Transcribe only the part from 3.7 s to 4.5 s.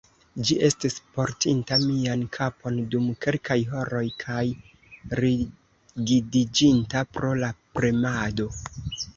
horoj, kaj